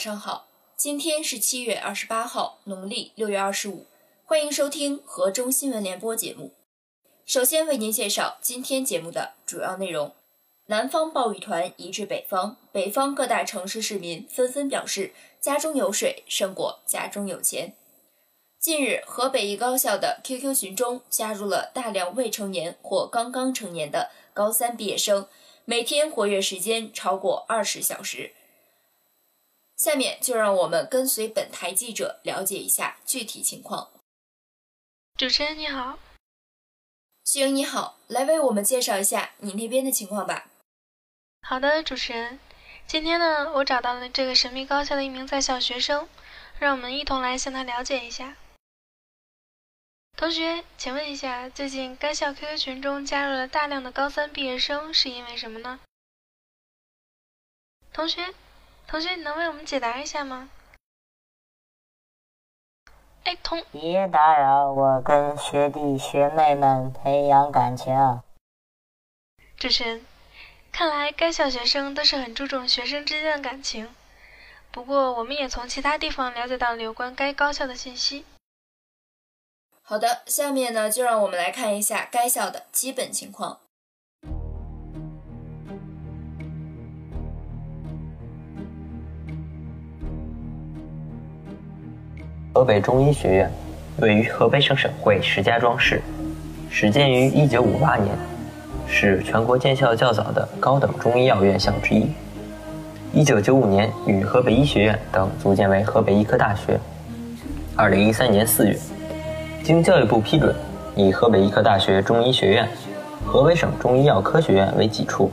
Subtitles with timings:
[0.00, 0.48] 晚上好，
[0.78, 3.84] 今天是七月二十八号，农历六月二十五，
[4.24, 6.54] 欢迎收听河中新闻联播节目。
[7.26, 10.14] 首先为您介绍今天节目的主要内容：
[10.68, 17.74] 南方暴雨团移至北方，北方各大城市市民纷纷表示家中有水胜过家中有钱。
[18.58, 25.28] 近日，河北一高校的 QQ 群中加入了大量未成年或刚刚成年的高三毕业生，
[25.66, 28.32] 每天活跃时间超过二十小时。
[29.80, 33.90] 下面就让我们跟随本台记者了解一下具体情况。
[35.16, 35.98] 主持人你好，
[37.24, 40.50] 徐莹你好，来为我们介绍一下你那边的情况吧。
[41.40, 42.38] 好的，主持人，
[42.86, 46.06] 今天呢，我找到了这个神秘高校的一名在校学生，
[46.58, 48.36] 让我们一同来向他了解一下。
[50.14, 55.80] 同学，请问一下，最近该校 QQ 群中加入了大量的高三毕业生，是因为什么呢？
[57.94, 58.34] 同学，
[58.90, 60.50] 同学，你能为我们解答一下吗？
[63.22, 67.94] 哎，同别打扰我跟学弟学妹们培养感情。
[69.56, 70.04] 主持人，
[70.72, 73.94] 看来该校学生都是很注重学生之间的感情。
[74.72, 78.24] 不过，我们也从其他地方了解到了有关该高校的信息。
[79.82, 83.60] 好的，下面呢，就让我们来看一下该校的基本情况。
[92.60, 93.50] 河北中医学院
[94.00, 96.02] 位于河北省省会石家庄市，
[96.68, 98.14] 始建于1958年，
[98.86, 102.06] 是全国建校较早的高等中医药院校之一。
[103.14, 106.78] 1995年与河北医学院等组建为河北医科大学。
[107.78, 108.78] 2013年4月。
[109.64, 110.54] 经教育部批准，
[110.94, 112.68] 以河北医科大学中医学院、
[113.24, 115.32] 河北省中医药科学院为己处，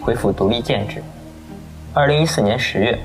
[0.00, 1.00] 恢复独立建制。
[1.94, 2.98] 二零一四年十月，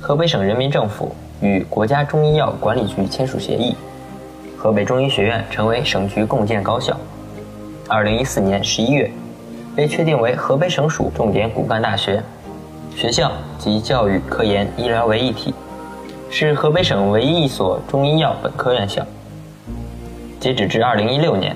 [0.00, 3.74] 河北省人民政府与国家中医药管理局签署协议，
[4.56, 6.96] 河北中医学院成为省局共建高校。
[7.88, 9.10] 二零一四年十一月，
[9.74, 12.22] 被确定为河北省属重点骨干大学，
[12.94, 15.54] 学校集教育、科研、医疗为一体，
[16.30, 19.06] 是河北省唯一一所中医药本科院校。
[20.40, 21.54] 截止至二零一六年，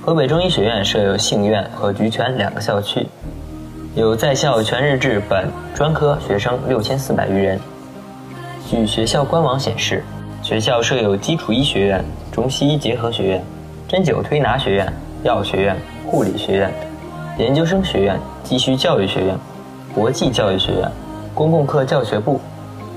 [0.00, 3.06] 河北中医学院设有杏院和菊泉两个校区，
[3.94, 7.60] 有在校全日制本专科学生六千四百余人。
[8.70, 10.04] 据学校官网显示，
[10.44, 13.44] 学校设有基础医学院、中西医结合学院、
[13.88, 14.92] 针灸推拿学院、
[15.24, 15.76] 药学院、
[16.06, 16.72] 护理学院、
[17.36, 19.36] 研究生学院、继续教育学院、
[19.92, 20.88] 国际教育学院、
[21.34, 22.40] 公共课教学部、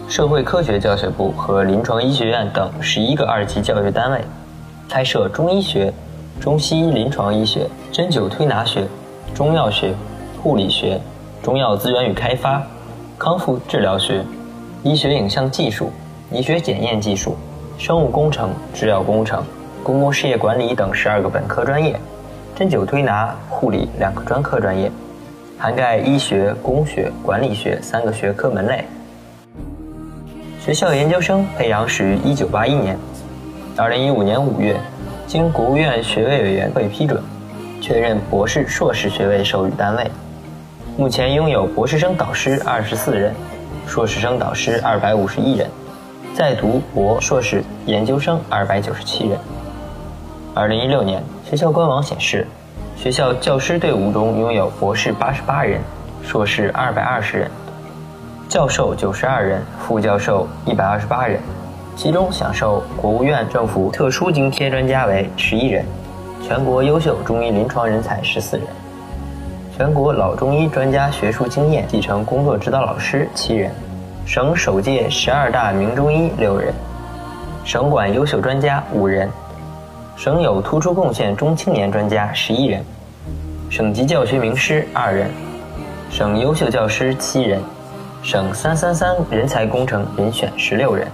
[0.08, 4.22] 社会科学教学部和临床医学院等十一个二级教育单位。
[4.88, 5.92] 开设中医学、
[6.40, 8.88] 中西医临床医学、针灸推拿学、
[9.34, 9.96] 中药学、
[10.44, 11.02] 护理学、
[11.42, 12.62] 中药资源与开发、
[13.18, 14.24] 康复治疗学、
[14.84, 15.90] 医学影像技术、
[16.30, 17.38] 医学检验技术、
[17.78, 19.42] 生物工程、制药工程、
[19.82, 21.98] 公共事业管理等十二个本科专业，
[22.54, 24.92] 针灸推拿、护理两个专科专业，
[25.58, 28.84] 涵盖医学、工学、管理学三个学科门类。
[30.60, 32.98] 学校研究生培养始于一九八一年。
[33.78, 34.76] 二零一五年五月，
[35.26, 37.24] 经国务院学位委员会批准，
[37.80, 40.12] 确认博士、硕士学位授予单位。
[40.98, 43.34] 目前拥有博士生导师二十四人，
[43.86, 45.70] 硕士生导师二百五十一人，
[46.34, 49.38] 在读博、硕士研究生二百九十七人。
[50.56, 52.48] 二零一六年，学校官网显示，
[52.96, 55.82] 学校教师队伍中拥有博士八十八人，
[56.24, 57.52] 硕士二百二十人，
[58.50, 61.40] 教授九十二人，副教授一百二十八人。
[61.96, 65.86] 其中享受国务院政府特殊津贴专家为十一人，
[66.42, 68.66] 全国优秀中医临床人才十四人，
[69.76, 73.72] 全国老中医专家学术经验继承工作指导老师七人，
[74.24, 76.72] 省首届十二大名中医六人，
[77.66, 79.28] 省管优秀专家五人，
[80.16, 82.84] 省有突出贡献中青年专家十一人，
[83.68, 85.28] 省级教学名师二人，
[86.12, 87.60] 省优秀教师七人，
[88.22, 91.08] 省三三三人才工程遴选十六人。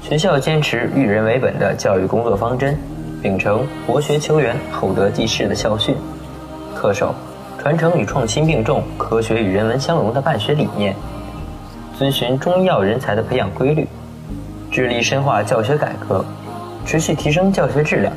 [0.00, 2.78] 学校坚持育人为本的教育工作方针，
[3.20, 5.96] 秉承博学求源、厚德济世的校训，
[6.80, 7.12] 恪守
[7.68, 10.96] 传承与创新并重、科学与人文相融的办学理念，
[11.98, 13.86] 遵循中医药人才的培养规律，
[14.70, 16.24] 致力深化教学改革，
[16.86, 18.10] 持续提升教学质量，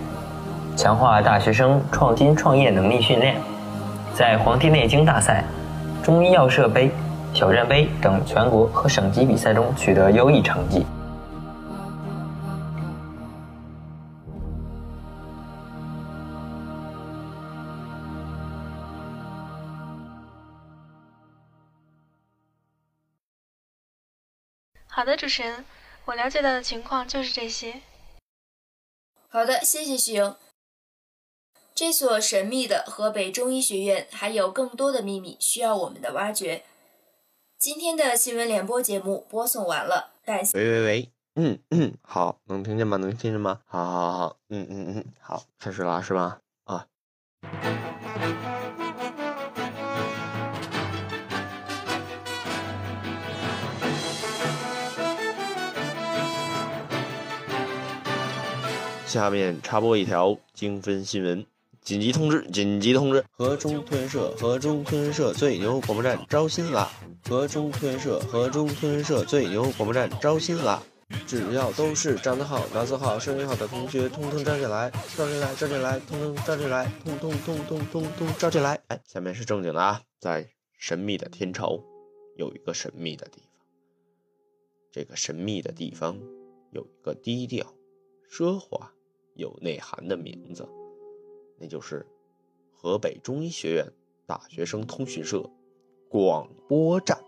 [0.77, 3.35] 强化大学生创新创业能力训练，
[4.13, 5.43] 在《黄帝内经》大赛、
[6.01, 6.89] 中医药社杯、
[7.33, 10.85] 挑战杯等全国和省级比赛中取得优异成绩。
[24.93, 25.63] 好的，主持人，
[26.03, 27.81] 我了解到的情况就是这些。
[29.29, 30.35] 好的，谢谢徐莹。
[31.73, 36.65] 这所神秘的河北中医学院还有更多的秘密需要我们的挖掘。
[37.57, 40.59] 今天的新闻联播节目播送完了，感谢。
[40.59, 42.97] 喂喂喂，嗯嗯，好，能听见吗？
[42.97, 43.61] 能听见吗？
[43.65, 46.41] 好好好，嗯嗯嗯，好，开始了是吧？
[46.65, 46.85] 啊。
[59.11, 61.45] 下面插播一条精分新闻，
[61.81, 62.49] 紧急通知！
[62.49, 63.21] 紧急通知！
[63.31, 66.89] 河中吞社，河中吞社最牛广播站招新啦！
[67.27, 70.81] 河中吞社，河中吞社最牛广播站招新啦！
[71.27, 78.81] 只要都是长得好、脑子好、声音好的同学，通通招进来，招进来，招进来，通通招进来，通通通通通通招进来！
[78.87, 80.47] 哎，下面是正经的啊，在
[80.77, 81.83] 神秘的天朝，
[82.37, 83.51] 有一个神秘的地方，
[84.89, 86.17] 这个神秘的地方
[86.71, 87.73] 有一个低调、
[88.31, 88.93] 奢华。
[89.41, 90.69] 有内涵的名字，
[91.57, 92.05] 那就是
[92.71, 93.91] 河北中医学院
[94.27, 95.49] 大学生通讯社
[96.07, 97.19] 广播站。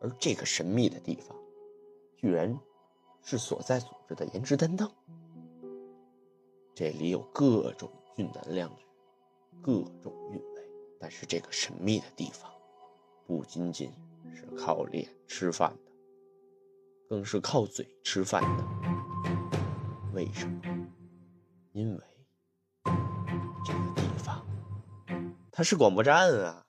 [0.00, 1.36] 而这个神秘的地方，
[2.16, 2.56] 居然
[3.22, 4.92] 是所在组织的颜值担当。
[6.74, 8.76] 这里有各种俊男靓女，
[9.60, 9.72] 各
[10.02, 10.62] 种韵味。
[11.00, 12.48] 但是这个神秘的地方，
[13.26, 13.90] 不仅仅
[14.32, 15.92] 是靠脸吃饭的，
[17.08, 18.64] 更是靠嘴吃饭的。
[20.12, 20.60] 为什么？
[21.78, 22.00] 因为
[23.64, 24.44] 这个地方，
[25.52, 26.66] 它是广播站啊！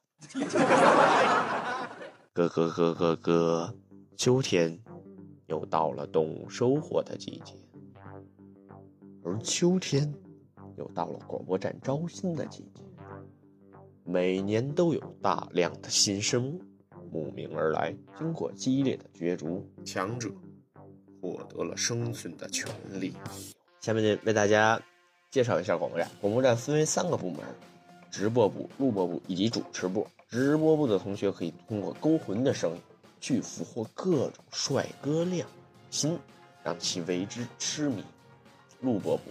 [2.36, 3.74] 咯咯咯咯咯，
[4.16, 4.80] 秋天
[5.48, 7.56] 又到了动物收获的季节，
[9.24, 10.14] 而秋天
[10.78, 12.84] 又到了广播站招新的季节。
[14.04, 16.60] 每年都有大量的新生
[17.12, 20.30] 慕名而来，经过激烈的角逐，强者
[21.20, 22.72] 获得了生存的权
[23.02, 23.16] 利。
[23.82, 24.80] 下面，为大家。
[25.32, 26.10] 介绍一下广播站。
[26.20, 27.42] 广播站分为三个部门：
[28.10, 30.08] 直播部、录播部以及主持部。
[30.28, 32.82] 直播部的同学可以通过勾魂的声音，
[33.22, 35.48] 去俘获各种帅哥靓
[35.92, 36.18] 心，
[36.64, 38.04] 让其为之痴迷。
[38.82, 39.24] 录播部，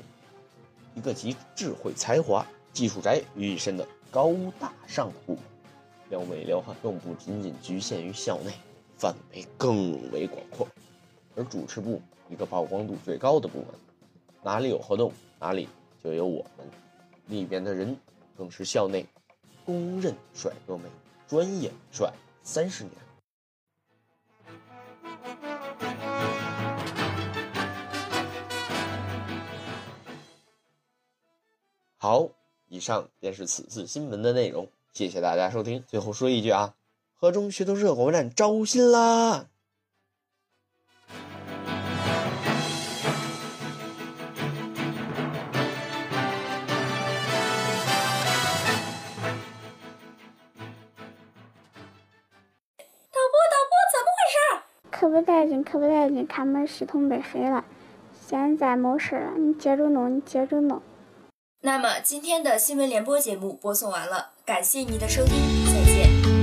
[0.95, 5.43] 一个集智慧才华、技术宅于一身的高大上部门，
[6.11, 8.53] 撩妹撩汉更不仅仅局限于校内，
[8.99, 10.69] 范围更为广阔。
[11.35, 13.69] 而主持部，一个曝光度最高的部门，
[14.43, 15.67] 哪里有活动，哪里。
[16.09, 16.67] 就有我们
[17.27, 17.95] 里边的人，
[18.35, 19.05] 更是校内
[19.67, 20.85] 公认帅哥美，
[21.27, 22.11] 专业帅
[22.43, 22.95] 三十年。
[31.99, 32.31] 好，
[32.69, 35.85] 以上便是此次新闻的内容，谢谢大家收听。
[35.87, 36.75] 最后说一句啊，
[37.13, 39.51] 河中学通社广播站招新啦！
[54.99, 57.65] 可不带劲，可不带劲，他们系统被黑了，
[58.27, 60.83] 现在没事了，你接着弄，你接着弄。
[61.61, 65.37] 那么今天的新闻联播节目播送完了，感谢您的收听，
[65.67, 66.38] 再见。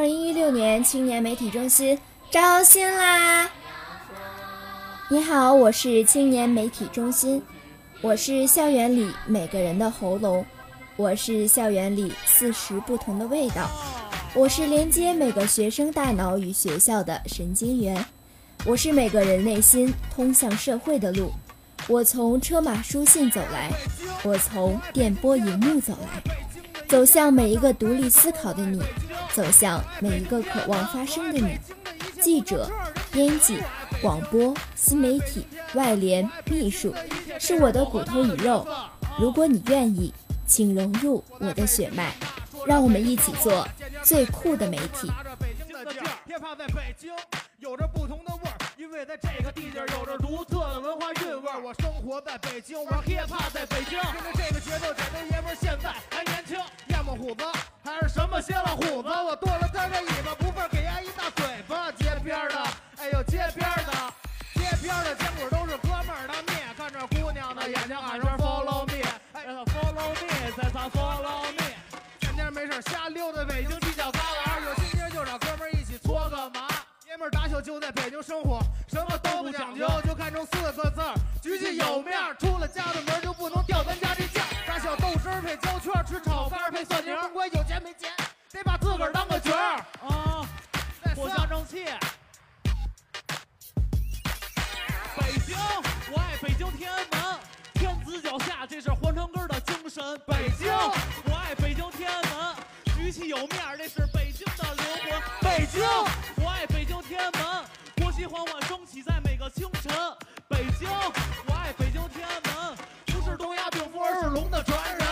[0.00, 1.98] 二零一六年青年媒体中心
[2.30, 3.46] 招新啦！
[5.10, 7.42] 你好，我是青年媒体中心，
[8.00, 10.42] 我是校园里每个人的喉咙，
[10.96, 13.68] 我是校园里四十不同的味道，
[14.32, 18.02] 我是连接每个学生大脑与学校的神经元，
[18.64, 21.30] 我是每个人内心通向社会的路。
[21.88, 23.70] 我从车马书信走来，
[24.24, 26.22] 我从电波荧幕走来，
[26.88, 28.82] 走向每一个独立思考的你。
[29.32, 31.56] 走向每一个渴望发声的你，
[32.20, 32.68] 记者、
[33.12, 33.58] 编辑、
[34.02, 36.94] 广播、新媒体、外联、秘书，
[37.38, 38.66] 是我的骨头与肉。
[39.18, 40.12] 如果你愿意，
[40.46, 42.12] 请融入我的血脉，
[42.66, 43.66] 让我们一起做
[44.02, 45.10] 最酷的媒体。
[47.58, 48.32] 有着不同的，
[48.80, 51.50] 因为在这个地界有着独特的文化韵味。
[51.62, 56.56] 我生活在北京，玩 hiphop 在北京，跟着这个节奏，这些爷们现在还年轻。
[56.86, 57.44] 要么虎子，
[57.84, 59.08] 还是什么歇了虎子？
[59.10, 61.92] 我剁了他的尾巴，不忿给丫一大嘴巴。
[61.92, 62.56] 街边的，
[62.96, 63.92] 哎呦，街边的，
[64.54, 66.60] 街边的，坚果都是哥们儿的面。
[77.60, 82.34] 就在北京生活，什么都不讲究，就看重四个字儿：举起有面儿。
[82.36, 84.42] 出了家的门就不能掉咱家这价。
[84.66, 88.10] 打小豆汁儿配焦圈儿，吃炒饭配蒜泥儿，甭管有钱没钱，
[88.50, 90.48] 得把自个儿当个角儿啊！
[91.14, 91.84] 藿香正气。
[95.16, 95.56] 北京，
[96.10, 97.38] 我爱北京天安门，
[97.74, 100.02] 天子脚下，这是皇城根儿的精神。
[100.26, 100.72] 北京，
[101.26, 102.56] 我爱北京天安门，
[102.96, 105.20] 举起有面儿，这是北京的灵魂。
[105.42, 105.82] 北京，
[106.36, 106.64] 我爱
[107.10, 107.42] 天安门，
[107.96, 109.92] 国旗缓缓升起在每个清晨。
[110.46, 110.88] 北京，
[111.44, 112.76] 我爱北京天安门，
[113.06, 115.04] 不是东亚病夫，而是龙的传人。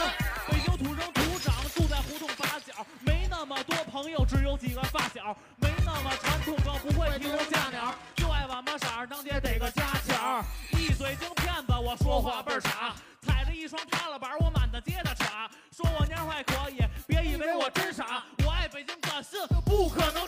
[0.48, 10.44] 北京土生土长，住在胡同八角，没那么多朋友，只有几个发小，没那么传统，更不会提供架鸟，就爱晚马色儿，当街逮个家巧，
[10.78, 16.78] 一嘴京骗子，我说话倍儿傻，踩着一双踏拉板，我满大街的插，说我蔫坏可以，
[17.08, 20.27] 别以为我真傻，我爱北京可信，不可能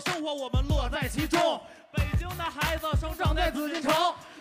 [0.00, 1.60] 生活我们乐在其中，
[1.92, 3.92] 北京的孩子生长在紫禁城，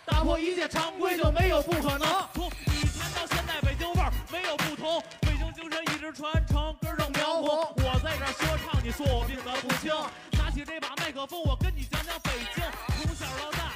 [0.05, 9.91] 打破一切常规就没有不可能，从以前到现在北京味儿没有不同，北京精神一直传承，根正苗红，我在这说唱，你说我病得不轻，
[10.37, 12.63] 拿起这把麦克风，我跟你讲讲北京，
[13.03, 13.71] 从小到大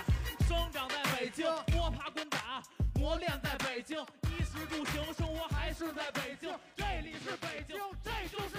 [0.48, 2.64] 生长在北京，摸爬滚打
[2.96, 8.56] 磨练在北京，衣食住行生活还是在北京，这里是北京，这就是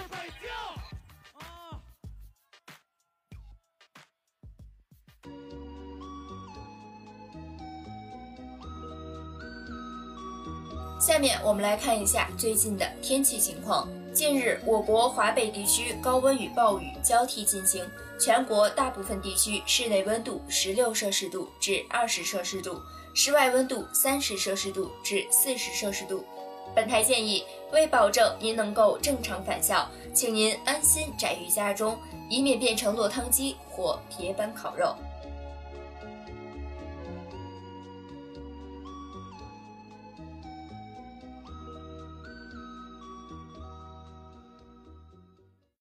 [11.05, 13.87] 下面我们来看一下最近的天气情况。
[14.11, 17.87] 近日，我国华北地区高温与暴雨交替进行，
[18.19, 22.81] 全国大部分地区室内温度十六摄氏度至二十摄氏度，
[23.13, 26.25] 室外温度三十摄氏度至四十摄氏度。
[26.73, 31.95] 本台建议，为保证您能够正常返校，请您安心宅于家中，
[32.31, 34.95] 以免变成落汤鸡或铁板烤肉。